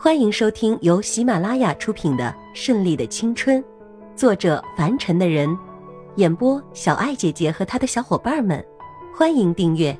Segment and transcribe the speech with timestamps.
[0.00, 3.60] 欢迎收听由喜马拉雅出品的《顺利的青春》，
[4.14, 5.58] 作者凡尘的人，
[6.14, 8.64] 演播小爱姐姐和她的小伙伴们。
[9.12, 9.98] 欢迎订阅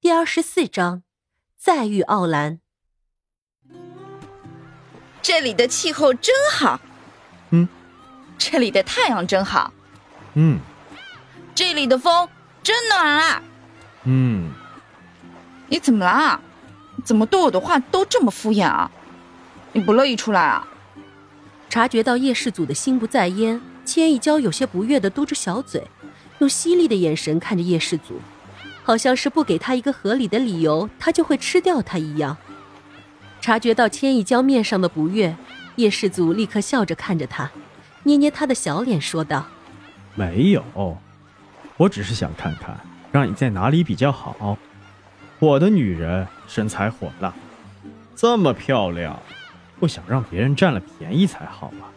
[0.00, 1.02] 第二十四章，
[1.56, 2.60] 再遇奥兰。
[5.20, 6.80] 这里的气候真好，
[7.50, 7.68] 嗯，
[8.38, 9.72] 这里的太阳真好，
[10.34, 10.60] 嗯
[11.52, 12.28] 这里的风
[12.62, 13.42] 真暖啊！
[14.06, 14.50] 嗯，
[15.68, 16.40] 你怎么啦？
[17.04, 18.90] 怎么对我的话都这么敷衍啊？
[19.72, 20.66] 你不乐意出来啊？
[21.68, 25.88] 察觉到叶氏祖的心不在焉，千一娇有些不悦的嘟着小嘴，
[26.38, 28.20] 用犀利的眼神看着叶氏祖，
[28.82, 32.36] 好像是不给他一个合理的理由，他就会吃掉他一样。
[33.40, 35.36] 察觉到千一娇面上的不悦，
[35.74, 37.50] 叶氏祖立刻笑着看着他，
[38.04, 39.44] 捏捏他的小脸，说道
[40.14, 40.64] 没有，
[41.76, 42.80] 我只是想看看
[43.12, 44.58] 让你在哪里比较好。
[45.38, 47.34] 我的女人身材火辣，
[48.14, 49.20] 这么漂亮，
[49.78, 51.92] 不想让别人占了便宜才好啊。：“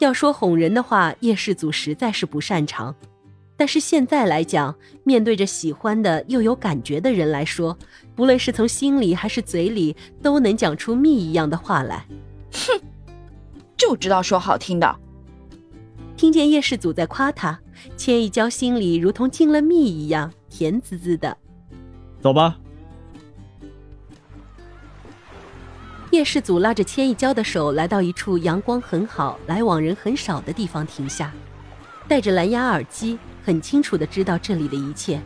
[0.00, 2.94] 要说哄人的话，叶氏祖实在是不擅长。
[3.56, 4.74] 但是现在来讲，
[5.04, 7.78] 面对着喜欢的又有感觉的人来说，
[8.16, 12.04] 不论是从心里还是嘴里，都能讲出蜜一样的话来。”
[12.50, 12.80] 哼
[13.76, 14.96] 就知道说好听的。
[16.16, 17.58] 听见叶氏祖在夸他，
[17.96, 21.36] 千一娇心里如同进了蜜一样，甜滋滋的。
[22.20, 22.56] 走吧，
[26.12, 31.32] 叶氏祖拉着千一娇的手，来到一处阳光很好、来往人很少的地方停下，
[32.06, 35.20] 戴着蓝牙耳机，很清楚的知道这里的一切。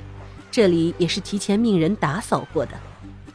[0.51, 2.73] 这里也是提前命人打扫过的，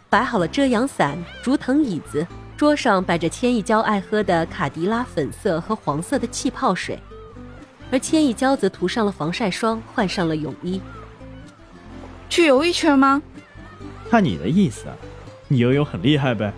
[0.10, 2.26] 摆好了遮阳伞、竹藤椅子，
[2.58, 7.00] 桌上摆着千一娇爱喝的卡迪拉粉色和黄色的气泡水，
[7.94, 10.82] 而千一娇则涂上了防晒霜，换上了泳衣。
[12.28, 13.22] 去游一圈吗？
[14.10, 14.86] 看你的意思，
[15.48, 16.52] 你游泳很厉害呗？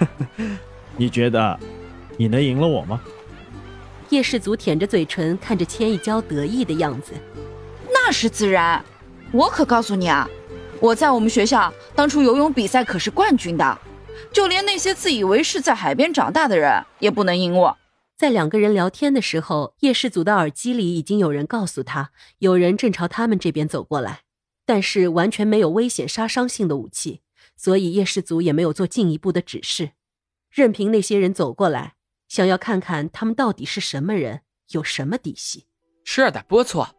[0.98, 1.58] 你觉得
[2.18, 3.00] 你能赢了我吗？
[4.10, 7.14] 叶氏祖舔着嘴唇，看着千一娇得意的样子。
[7.90, 8.84] 那是自然。
[9.32, 10.28] 我可告诉你啊，
[10.78, 13.78] 我在我们学校当初游泳比赛可是冠军的，
[14.30, 17.74] 就连那些自以为是在海边长大的人也不能赢我。
[18.16, 24.22] 在两个人聊天的时候，叶氏祖的耳机里已经有人告诉他，有人正朝他们这边走过来，
[24.64, 27.20] 但是完全没有危险杀伤性的武器，
[27.56, 29.90] 所以叶氏祖也没有做进一步的指示，
[30.50, 31.96] 任凭那些人走过来，
[32.26, 34.40] 想要看看他们到底是什么人，
[34.70, 35.66] 有什么底细。
[36.02, 36.96] 是的，不错，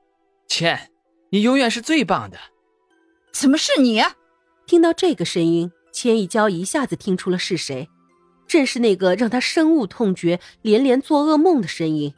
[0.48, 0.92] 倩，
[1.32, 2.38] 你永远是最棒的。
[3.32, 4.04] 怎么是你？
[4.68, 7.90] 听到这个声音，千一娇一下子听出了是谁，
[8.48, 12.14] 正是那个让他深恶痛绝、连连做噩梦的声音。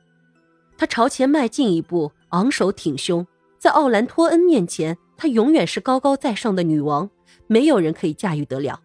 [0.78, 7.10] 他朝前迈进一步，昂首挺胸，在奥兰托恩面前，她永远是高高在上的女王，
[7.48, 8.80] 没有人可以驾驭得了。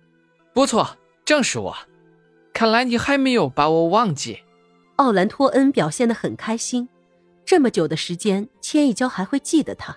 [0.52, 1.76] 不错，正是我。
[2.52, 4.40] 看来你还没有把我忘记。
[4.96, 6.88] 奥兰托恩表现得很开心，
[7.44, 9.96] 这么久的时间，千一娇还会记得他。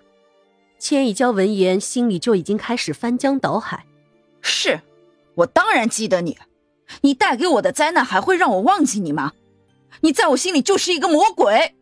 [0.80, 3.86] 千一娇闻言，心里就已经开始翻江倒海。
[4.42, 4.82] 是，
[5.36, 6.38] 我当然记得你。
[7.02, 9.34] 你带给我的灾难还会让我忘记你吗？
[10.02, 11.76] 你在我心里就是一个魔鬼。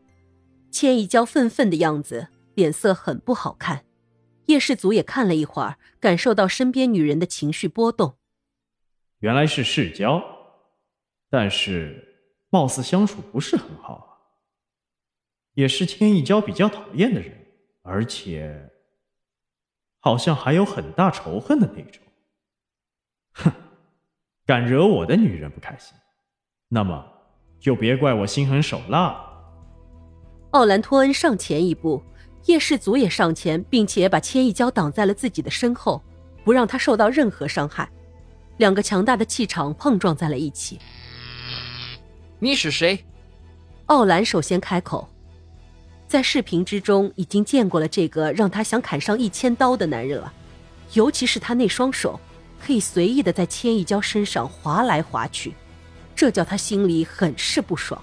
[0.72, 3.86] 千一娇愤愤的样子，脸色很不好看。
[4.46, 8.16] 叶氏祖也看了一会儿，感受到身边女人的情绪波动。
[9.20, 10.24] 原来是世交，
[11.30, 14.08] 但是貌似相处不是很好啊。
[15.54, 17.48] 也是千一娇比较讨厌的人，
[17.82, 18.70] 而且
[20.00, 22.04] 好像还有很大仇恨的那种。
[24.46, 25.98] 哼，敢惹我的女人不开心，
[26.70, 27.06] 那么
[27.60, 29.20] 就别怪我心狠手辣。
[30.52, 32.02] 奥兰托恩上前一步，
[32.46, 36.02] 叶氏祖也上前，并且把千一娇挡在了自己的身后，
[36.44, 37.90] 不让她受到任何伤害。
[38.58, 40.80] 两个强大的气场碰撞在了一起。
[42.40, 43.04] 你是谁？
[43.88, 45.10] 奥兰首先开口，
[46.08, 50.32] 在视频之中已经见过了这个让他想砍上一千刀的男人了，
[50.94, 52.18] 尤其是他那双手，
[52.66, 55.54] 可以随意的在千一娇身上划来划去，
[56.16, 58.02] 这叫他心里很是不爽。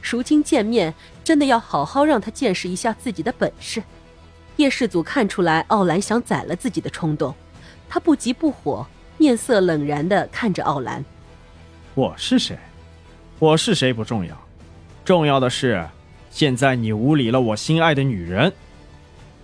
[0.00, 3.82] 如今见面，真的要好好让他见识一下自己的本事。
[4.56, 7.34] 叶氏祖看出来奥兰想宰了自己的冲动，
[7.86, 8.86] 他不急不火，
[9.18, 11.04] 面色冷然的看着奥兰。
[11.94, 12.58] 我是谁？
[13.38, 14.34] 我是谁不重要，
[15.04, 15.86] 重要的是，
[16.30, 18.50] 现在你无礼了我心爱的女人，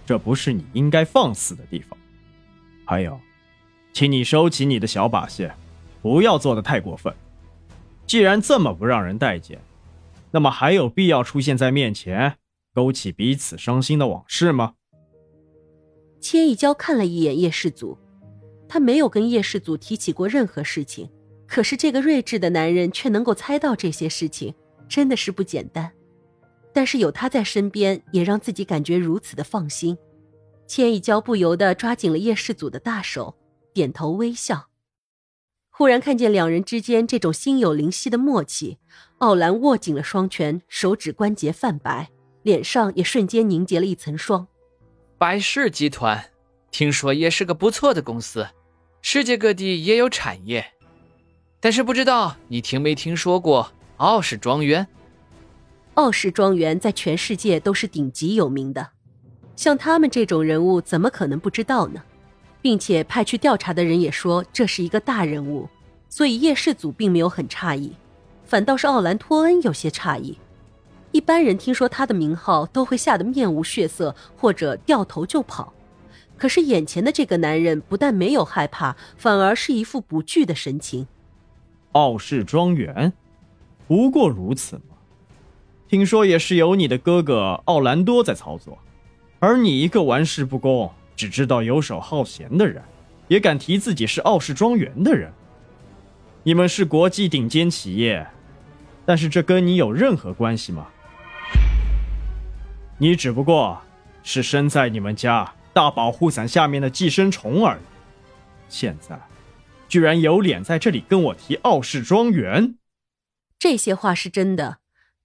[0.06, 1.98] 这不是你应该放肆的地方。
[2.86, 3.20] 还有，
[3.92, 5.50] 请你收起你的小把戏，
[6.00, 7.12] 不要做的太过分。
[8.06, 9.60] 既然这么不让人待见，
[10.30, 12.36] 那么还有必要出现在面前，
[12.74, 14.74] 勾起彼此伤心的往事吗？
[16.20, 17.96] 千一娇看了一眼叶世祖，
[18.68, 21.08] 他没有跟叶世祖提起过任何事情，
[21.46, 24.54] 可是这个睿智的男人却能够猜到这些事情，
[24.88, 25.90] 真的是不简单。
[26.72, 29.98] 但是有他在身边，也让自己感觉如此的放心。
[30.68, 33.34] 千一娇不由得抓紧了叶世祖的大手，
[33.72, 34.68] 点头微笑。
[35.68, 38.78] 忽然看见两人之间这种心有灵犀的默契，
[39.18, 42.10] 奥兰握紧了双拳，手指关节泛白，
[42.42, 44.46] 脸上也瞬间凝结了一层霜。
[45.16, 46.30] 百世集团，
[46.70, 48.46] 听说也是个不错的公司，
[49.00, 50.64] 世界各地也有产业，
[51.60, 54.86] 但是不知道你听没听说过奥氏庄园？
[55.94, 58.90] 奥氏庄园在全世界都是顶级有名的。
[59.56, 62.02] 像他们这种人物，怎么可能不知道呢？
[62.62, 65.68] 并且派去调查的人也说这是一个大人物，
[66.08, 67.92] 所以叶氏祖并没有很诧异，
[68.44, 70.38] 反倒是奥兰托恩有些诧异。
[71.12, 75.72] 一般人听说他的名号都会吓得面无血色，或者掉头就跑。
[76.36, 81.06] 可是眼前的这个男人不但没有害怕，反而是一副不惧的神情。
[81.92, 83.12] 奥氏庄园，
[83.88, 84.82] 不过如此嘛。
[85.88, 88.78] 听说也是由你的哥哥奥兰多在操作。
[89.40, 92.82] 而你一个玩世不恭、只知道游手好闲的人，
[93.28, 95.30] 也敢提自己是傲氏庄园的人？
[96.44, 98.26] 你们是国际顶尖企业，
[99.04, 100.86] 但是这跟你有任何关系吗？
[102.96, 103.82] 你只不过
[104.22, 107.80] 是身在你们家大保护伞下面的寄生虫而已。
[108.70, 109.20] 现在，
[109.90, 112.76] 居然有脸在这里跟我提傲氏庄园？
[113.58, 114.78] 这些话是真的。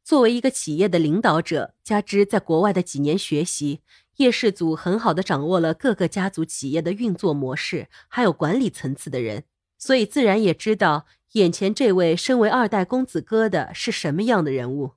[0.04, 3.80] 作为一个企业的领导者，加之在国外的几年学习。
[4.18, 9.44] 叶氏祖很好的掌握了各个家族企业的运作模式，还有管理层次的人，
[9.78, 14.92] 所以自然也知道眼前这位身为二代公子哥的是什么样的人物。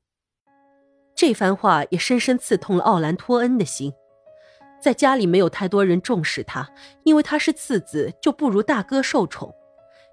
[1.16, 3.92] 这番话也深深刺痛了奥兰托恩的心。
[4.80, 6.70] 在家里没有太多人重视他，
[7.02, 9.52] 因为他是次子，就不如大哥受宠。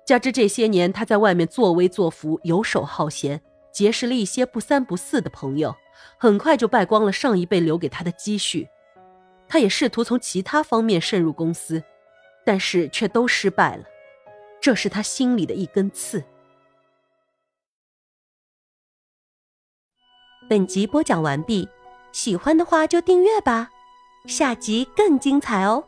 [0.04, 3.40] 加之这些年他在外面作威作福、游手好闲，
[3.72, 5.75] 结识了一些不三不四的朋友，
[6.18, 8.68] 很快就败光了上一辈留给他的积蓄。
[9.47, 11.83] 他也试图从其他方面渗入公司，
[12.45, 13.86] 但是却都失败了，
[14.62, 16.24] 这是他心里的一根刺。
[20.50, 21.68] 本集播讲完毕，
[22.12, 23.71] 喜欢的话就订阅吧，
[24.27, 25.88] 下集更精彩哦。